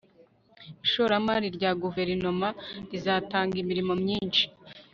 [0.85, 2.47] ishoramari rya guverinoma
[2.91, 4.43] rizatanga imirimo myinshi